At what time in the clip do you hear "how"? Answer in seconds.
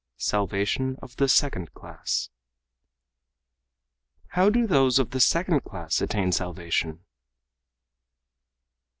4.29-4.49